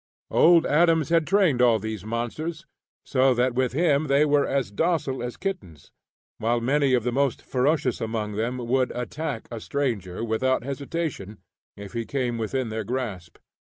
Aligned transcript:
Old 0.31 0.65
Adams 0.65 1.09
had 1.09 1.27
trained 1.27 1.61
all 1.61 1.77
these 1.77 2.03
monsters 2.03 2.65
so 3.05 3.35
that 3.35 3.53
with 3.53 3.73
him 3.73 4.07
they 4.07 4.25
were 4.25 4.47
as 4.47 4.71
docile 4.71 5.21
as 5.21 5.37
kittens, 5.37 5.91
while 6.39 6.59
many 6.59 6.95
of 6.95 7.03
the 7.03 7.11
most 7.11 7.43
ferocious 7.43 8.01
among 8.01 8.31
them 8.31 8.57
would 8.57 8.91
attack 8.95 9.47
a 9.51 9.59
stranger 9.59 10.23
without 10.23 10.63
hesitation, 10.63 11.37
if 11.77 11.93
he 11.93 12.03
came 12.03 12.39
within 12.39 12.69
their 12.69 12.83
grasp. 12.83 13.37